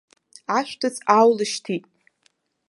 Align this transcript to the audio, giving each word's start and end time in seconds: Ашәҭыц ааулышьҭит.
Ашәҭыц 0.57 0.95
ааулышьҭит. 1.15 1.83